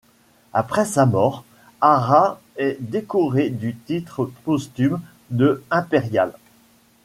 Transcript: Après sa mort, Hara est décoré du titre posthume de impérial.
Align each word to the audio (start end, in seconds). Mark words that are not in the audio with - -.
Après 0.51 0.85
sa 0.85 1.05
mort, 1.05 1.43
Hara 1.79 2.41
est 2.57 2.77
décoré 2.79 3.51
du 3.51 3.75
titre 3.75 4.31
posthume 4.45 4.99
de 5.29 5.63
impérial. 5.69 6.33